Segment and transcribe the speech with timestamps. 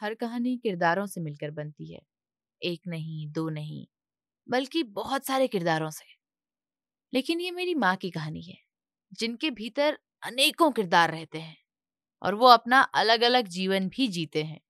[0.00, 2.00] हर कहानी किरदारों से मिलकर बनती है।
[2.62, 3.86] एक नहीं, दो नहीं,
[4.48, 6.04] बल्कि बहुत सारे किरदारों से।
[7.14, 8.58] लेकिन ये मेरी माँ की कहानी है,
[9.12, 11.56] जिनके भीतर अनेकों किरदार रहते हैं
[12.22, 14.60] और वो अपना अलग अलग जीवन भी जीते हैं।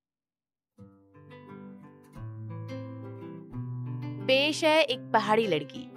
[4.27, 5.96] पेश है एक पहाड़ी लड़की।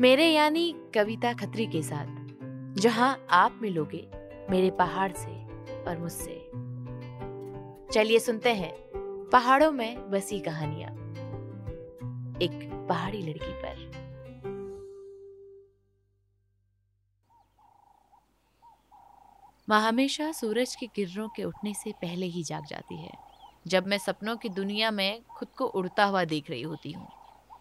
[0.00, 2.06] मेरे यानी कविता खत्री के साथ,
[2.74, 4.10] जहाँ आप मिलोगे
[4.50, 5.32] मेरे पहाड़ से
[5.84, 6.39] और मुझसे।
[7.92, 8.72] चलिए सुनते हैं
[9.32, 10.90] पहाड़ों में बसी कहानियाँ।
[12.42, 13.90] एक पहाड़ी लड़की पर।
[19.68, 23.12] माँ हमेशा सूरज की किरणों के उठने से पहले ही जाग जाती है,
[23.66, 27.08] जब मैं सपनों की दुनिया में खुद को उड़ता हुआ देख रही होती हूँ।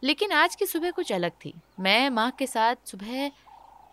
[0.03, 3.29] लेकिन आज की सुबह कुछ अलग थी। मैं माँ के साथ सुबह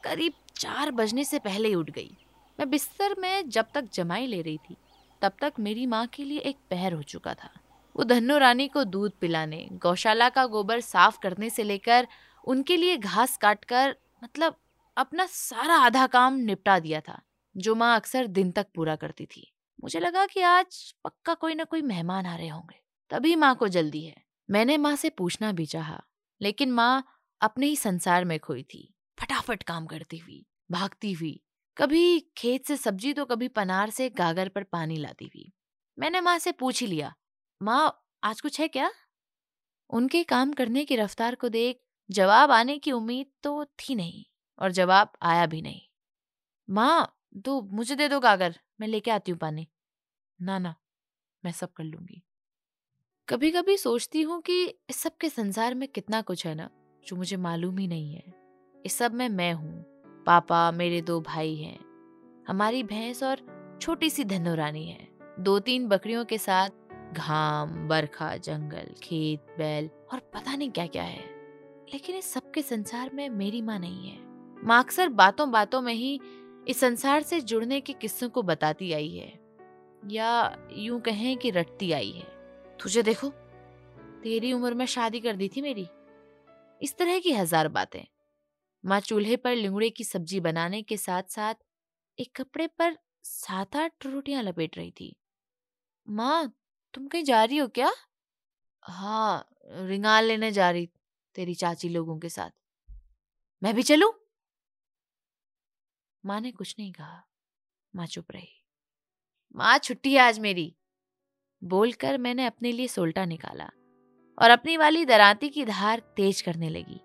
[0.04, 2.16] करीब चार बजने से पहले ही उठ गई।
[2.58, 4.76] मैं बिस्तर में जब तक जमाई ले रही थी
[5.22, 7.50] तब तक मेरी माँ के लिए एक पहर हो चुका था।
[7.96, 12.06] वो धन्नो रानी को दूध पिलाने, गौशाला का गोबर साफ़ करने से लेकर
[12.44, 14.56] उनके लिए घास काटकर मतलब
[14.96, 17.20] अपना सारा आधा काम निपटा दिया था,
[17.56, 19.50] जो माँ अक्सर दिन तक पूरा करती थी।
[19.84, 22.80] मुझे लगा कि आज पक्का कोई ना कोई मेहमान आ रहे होंगे।
[23.10, 26.02] तभी माँ को जल्दी है। मैंने माँ से पूछना भी चाहा,
[26.40, 27.04] लेकिन माँ
[27.40, 31.40] अपने ही संसार में खोई थी। फटाफट काम करती हुई, भागती हुई
[31.76, 35.52] कभी खेत से सब्ज़ी तो कभी पनार से गागर पर पानी लाती हुई।
[35.98, 37.14] मैंने माँ से पूछ ही लिया,
[37.62, 38.90] माँ, आज कुछ है क्या?
[39.90, 44.24] उनके काम करने की रफ्तार को देख जवाब आने की उम्मीद तो थी नहीं
[44.58, 45.80] और जवाब आया भी नहीं।
[46.70, 49.68] माँ तो मुझे दे दो गागर, मैं लेके आती हूँ पानी।
[50.42, 50.74] ना ना,
[51.44, 52.22] मैं सब कर लूँगी।
[53.28, 56.70] कभी कभी सोचती हूँ कि इस सब के संसार में कितना कुछ है ना,
[57.06, 58.32] जो मुझे मालूम ही नहीं है।
[58.86, 59.95] इस सब में मैं हूँ।
[60.26, 61.78] पापा मेरे दो भाई हैं।
[62.48, 63.40] हमारी भैंस और
[63.82, 65.08] छोटी सी धनो रानी है।
[65.40, 66.70] दो तीन बकरियों के साथ
[67.12, 71.24] घाम, बरखा, जंगल, खेत, बैल और पता नहीं क्या क्या है।
[71.92, 74.18] लेकिन इस सबके संसार में मेरी माँ नहीं है।
[74.64, 76.20] माँ अक्सर बातों बातों में ही
[76.68, 79.32] इस संसार से जुड़ने के किस्सों को बताती आई है।
[80.06, 82.26] या यूँ कहें कि रटती आई है।
[82.80, 83.28] तुझे देखो,
[84.22, 85.88] तेरी उम्र में शादी कर दी थी मेरी।
[86.82, 88.15] इस तरह की हज़ार बातें।
[88.86, 91.54] माँ चूल्हे पर लिंगड़े की सब्ज़ी बनाने के साथ साथ
[92.18, 95.16] एक कपड़े पर सात आठ रोटियाँ लपेट रही थी।
[96.08, 96.54] माँ,
[96.94, 97.92] तुम कहीं जा रही हो क्या?
[98.82, 100.88] हाँ रिंगाल लेने जा रही,
[101.34, 102.50] तेरी चाची लोगों के साथ।
[103.62, 104.12] मैं भी चलू?
[106.24, 107.22] माँ ने कुछ नहीं कहा।
[107.96, 108.64] माँ चुप रही।
[109.56, 110.76] माँ, छुट्टी है आज मेरी,
[111.64, 113.70] बोलकर मैंने अपने लिए सोल्टा निकाला
[114.38, 117.00] और अपनी वाली दराती की धार तेज करने लगी।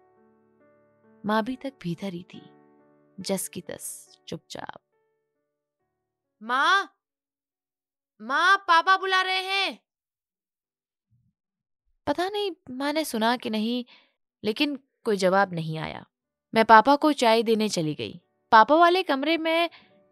[1.26, 2.42] माँ भी तक भीतर ही थी।
[3.20, 4.80] जस की तस चुपचाप।
[6.44, 6.98] माँ?
[8.22, 9.80] माँ पापा बुला रहे हैं।
[12.08, 13.86] पता नहीं माँ ने सुना कि नहीं
[14.44, 16.06] लेकिन कोई जवाब नहीं आया।
[16.54, 18.22] मैं पापा को चाय देने चली गई।
[18.52, 19.70] पापा वाले कमरे में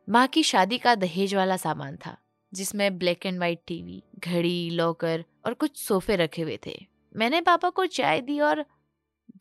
[0.10, 2.18] माँ की शादी का दहेज वाला सामान था
[2.54, 7.70] जिसमें ब्लैक एंड व्हाइट टीवी घड़ी लॉकर और कुछ सोफे रखे हुए थे। मैंने पापा
[7.70, 8.66] को चाय दी और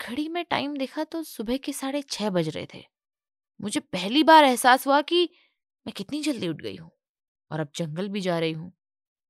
[0.00, 2.84] घड़ी में टाइम देखा तो सुबह के साढ़े छह बज रहे थे।
[3.60, 5.28] मुझे पहली बार एहसास हुआ कि
[5.86, 6.90] मैं कितनी जल्दी उठ गई हूँ
[7.50, 8.72] और अब जंगल भी जा रही हूँ।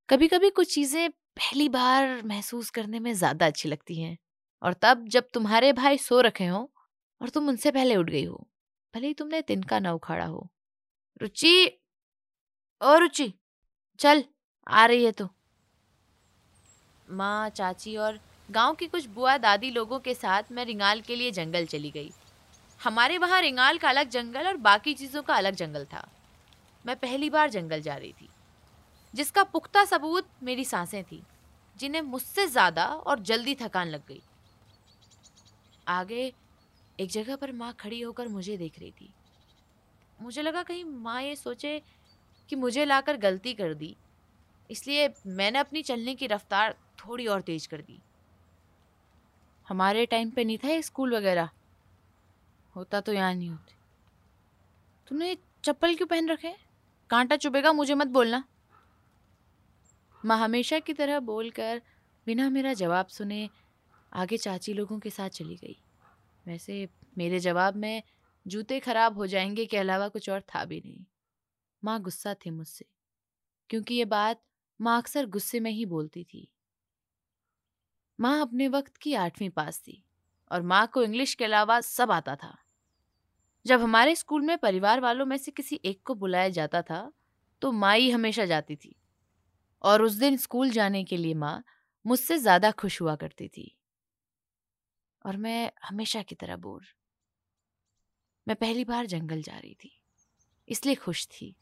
[0.09, 4.17] कभी कभी कुछ चीज़ें पहली बार महसूस करने में ज़्यादा अच्छी लगती हैं
[4.63, 6.61] और तब जब तुम्हारे भाई सो रखे हो
[7.21, 8.47] और तुम उनसे पहले उठ गई हो,
[8.95, 10.49] भले ही तुमने तिनका ना उखाड़ा हो।
[11.23, 11.67] रुचि,
[12.81, 13.33] ओ रुचि,
[14.01, 14.25] चल,
[14.67, 15.29] आ रही है तो।
[17.09, 18.19] माँ, चाची और
[18.49, 22.11] गाँव की कुछ बुआ दादी लोगों के साथ मैं रिंगाल के लिए जंगल चली गई।
[22.81, 26.07] हमारे वहाँ रिंगाल का अलग जंगल और बाकी चीज़ों का अलग जंगल था।
[26.85, 28.29] मैं पहली बार जंगल जा रही थी,
[29.15, 31.23] जिसका पुख्ता सबूत मेरी साँसें थी,
[31.81, 34.21] जिन्हें मुझसे ज़्यादा और जल्दी थकान लग गई।
[35.87, 36.33] आगे
[36.99, 39.13] एक जगह पर माँ खड़ी होकर मुझे देख रही थी।
[40.19, 41.81] मुझे लगा कहीं माँ ये सोचे
[42.51, 43.95] कि मुझे लाकर गलती कर दी,
[44.71, 48.01] इसलिए मैंने अपनी चलने की रफ्तार थोड़ी और तेज कर दी।
[49.69, 51.51] हमारे टाइम पे नहीं था ये स्कूल वगैरह।
[52.77, 53.75] होता तो यहाँ नहीं होते।
[55.09, 56.55] तुमने चप्पल क्यों पहन रखे?
[57.11, 58.45] कांटा चुभेगा, मुझे मत बोलना।
[60.25, 61.83] माँ हमेशा की तरह बोलकर
[62.27, 63.49] बिना मेरा जवाब सुने
[64.13, 65.77] आगे चाची लोगों के साथ चली गई।
[66.47, 66.89] वैसे
[67.19, 68.03] मेरे जवाब में
[68.47, 71.05] जूते खराब हो जाएँगे के अलावा कुछ और था भी नहीं।
[71.85, 72.85] माँ गुस्सा थी मुझसे,
[73.71, 74.43] क्योंकि ये बात
[74.81, 76.49] माँ अक्सर गुस्से में ही बोलती थी।
[78.19, 80.03] माँ अपने वक्त की आठवीं पास थी
[80.51, 82.57] और माँ को इंग्लिश के अलावा सब आता था।
[83.67, 87.11] जब हमारे स्कूल में परिवार वालों में से किसी एक को बुलाया जाता था
[87.63, 88.95] तो माँ ही हमेशा जाती थी।
[89.85, 91.63] और उस दिन स्कूल जाने के लिए माँ
[92.05, 93.75] मुझसे ज़्यादा खुश हुआ करती थी।
[95.25, 96.87] और मैं हमेशा की तरह बोर।
[98.47, 99.91] मैं पहली बार जंगल जा रही थी,
[100.69, 101.55] इसलिए खुश थी।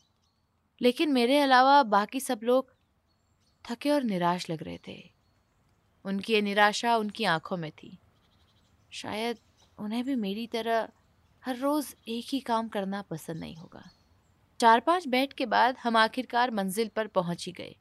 [0.81, 2.73] लेकिन मेरे अलावा बाकी सब लोग
[3.65, 5.16] थके और निराश लग रहे थे।
[6.07, 7.99] उनकी निराशा उनकी आँखों में थी।
[8.93, 9.39] शायद
[9.79, 10.89] उन्हें भी मेरी तरह
[11.47, 13.91] हर रोज़ एक ही काम करना पसंद नहीं होगा।
[14.61, 17.77] चार पाँच बैठ के बाद हम आखिरकार मंजिल पर पहुँच ही गए।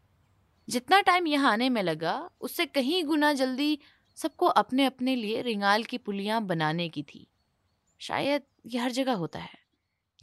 [0.69, 3.79] जितना टाइम यहाँ आने में लगा, उससे कहीं गुना जल्दी
[4.15, 7.27] सबको अपने अपने लिए रिंगाल की पुलियाँ बनाने की थी।
[7.99, 9.57] शायद यह हर जगह होता है।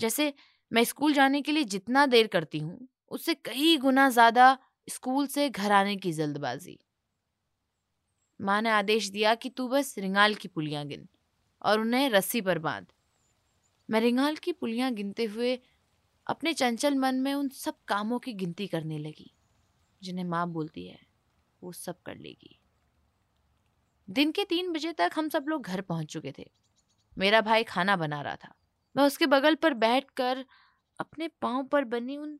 [0.01, 0.35] जैसे
[0.73, 4.59] मैं स्कूल जाने के लिए जितना देर करती हूँ, उससे कई गुना ज़्यादा
[4.89, 6.79] स्कूल से घर आने की जल्दबाजी।
[8.43, 11.09] माँ ने आदेश दिया कि तू बस रिंगाल की पुलियाँ गिन
[11.63, 12.87] और उन्हें रस्सी पर बाँध।
[13.91, 15.61] मैं रिंगाल की पुलियाँ गिनते हुए
[16.27, 19.35] अपने चंचल मन में उन सब कामों की गिनती करने लगी,
[20.03, 20.99] जिन्हें माँ बोलती है,
[21.63, 22.59] वो सब कर लेगी।
[24.09, 26.51] दिन के तीन बजे तक हम सब लोग घर पहुँच चुके थे।
[27.19, 28.55] मेरा भाई खाना बना रहा था।
[28.97, 30.45] मैं उसके बगल पर बैठकर
[30.99, 32.37] अपने पाँव पर बनी उन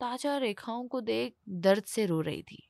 [0.00, 2.69] ताज़ा रेखाओं को देख दर्द से रो रही थी।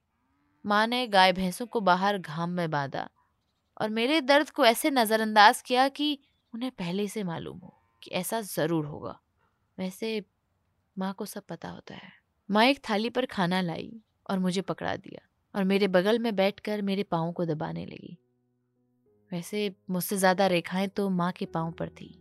[0.64, 3.08] माँ ने गाय भैंसों को बाहर घाम में बांधा
[3.80, 6.18] और मेरे दर्द को ऐसे नज़रअंदाज किया कि
[6.54, 9.18] उन्हें पहले से मालूम हो कि ऐसा ज़रूर होगा।
[9.78, 10.24] वैसे
[10.96, 12.12] माँ को सब पता होता है।
[12.48, 13.92] माँ एक थाली पर खाना लाई
[14.30, 18.16] और मुझे पकड़ा दिया और मेरे बगल में बैठकर मेरे पाँव को दबाने लगी।
[19.32, 22.14] वैसे मुझसे ज़्यादा रेखाएँ तो माँ के पाँव पर थी।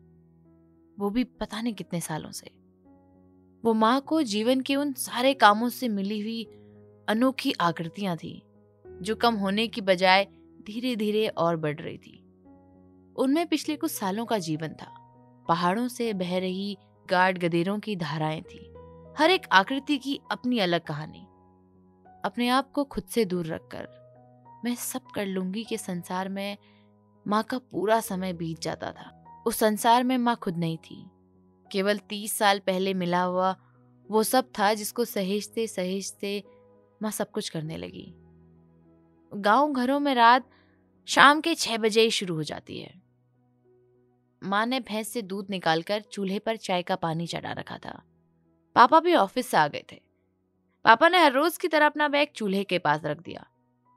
[0.98, 2.52] वो भी पता नहीं कितने सालों से।
[3.64, 6.44] वो माँ को जीवन के उन सारे कामों से मिली हुई
[7.10, 8.44] अनोखी आकृतियाँ थी,
[9.02, 10.28] जो कम होने की बजाय
[10.68, 12.18] धीरे धीरे और बढ़ रही थी।
[13.16, 14.96] उनमें पिछले कुछ सालों का जीवन था।
[15.48, 16.78] पहाड़ों से बह रही
[17.10, 18.74] गाढ़ गदेरों की धाराएँ थी।
[19.18, 21.26] हर एक आकृति की अपनी अलग कहानी।
[22.26, 23.88] अपने आप को खुद से दूर रखकर,
[24.66, 26.58] मैं सब कर लूँगी के संसार में
[27.28, 31.06] माँ का पूरा समय बीत जाता था। उस संसार में माँ खुद नहीं थी।
[31.72, 33.56] केवल तीस साल पहले मिला हुआ
[34.12, 36.44] वो सब था जिसको सहेजते सहेजते
[37.02, 38.14] माँ सब कुछ करने लगी।
[39.34, 40.50] गाँव घरों में रात
[41.06, 43.02] शाम के छह बजे ही शुरू हो जाती है।
[44.44, 48.04] माँ ने भैंस से दूध निकालकर चूल्हे पर चाय का पानी चढ़ा रखा था।
[48.76, 50.02] पापा भी ऑफ़िस से आ गए थे।
[50.86, 53.48] पापा ने हर रोज की तरह अपना बैग चूल्हे के पास रख दिया।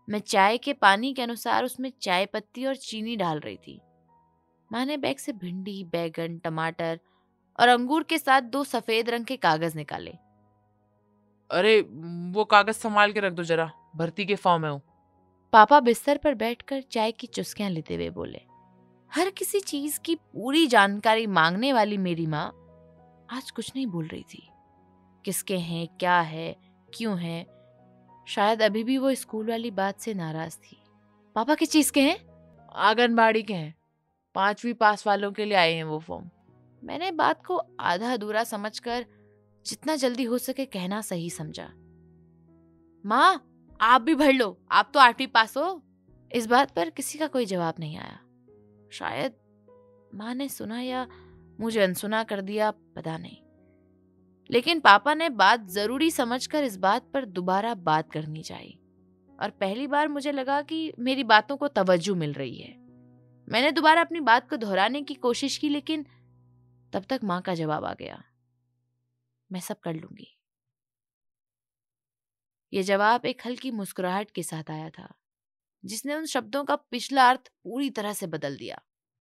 [0.09, 3.81] मैं चाय के पानी के अनुसार उसमें चाय पत्ती और चीनी डाल रही थी।
[4.73, 7.01] माँ ने बैग से भिंडी, बैगन, टमाटर
[7.61, 10.15] और अंगूर के साथ दो सफ़ेद रंग के कागज़ निकाले।
[11.53, 11.81] अरे
[12.33, 14.81] वो कागज़ संभाल के रख दो जरा भर्ती के फॉर्म हूँ।
[15.53, 18.41] पापा बिस्तर पर बैठकर चाय की चुस्कियाँ लेते हुए बोले
[19.11, 22.47] हर किसी चीज़ की पूरी जानकारी मांगने वाली मेरी माँ
[23.31, 24.49] आज कुछ नहीं बोल रही थी।
[25.25, 26.57] किसके हैं क्या है
[26.95, 27.47] क्यों है?
[28.29, 30.83] शायद अभी भी वो स्कूल वाली बात से नाराज़ थी।
[31.35, 32.19] पापा किस चीज़ के हैं?
[32.75, 33.75] आंगनबाड़ी के हैं।
[34.35, 36.31] पांचवी पास वालों के लिए आए हैं वो फॉर्म।
[36.83, 39.07] मैंने बात को आधा अधूरा समझकर
[39.67, 41.69] जितना जल्दी हो सके कहना सही समझा।
[43.07, 43.49] माँ,
[43.81, 45.83] आप भी भर लो। आप तो आठवीं पास हो।
[46.35, 48.21] इस बात पर किसी का कोई जवाब नहीं आया।
[48.93, 49.33] शायद
[50.15, 51.09] माँ ने सुना या
[51.61, 53.37] मुझे अनसुना कर दिया, पता नहीं।
[54.51, 58.79] लेकिन पापा ने बात ज़रूरी समझकर इस बात पर दोबारा बात करनी चाहिए
[59.41, 62.75] और पहली बार मुझे लगा कि मेरी बातों को तवज्जो मिल रही है।
[63.49, 66.07] मैंने दोबारा अपनी बात को दोहराने की कोशिश की, लेकिन
[66.93, 68.23] तब तक माँ का जवाब आ गया।
[69.53, 70.29] मैं सब कर लूँगी।
[72.73, 75.09] यह जवाब एक हल्की मुस्कुराहट के साथ आया था,
[75.85, 78.81] जिसने उन शब्दों का पिछला अर्थ पूरी तरह से बदल दिया।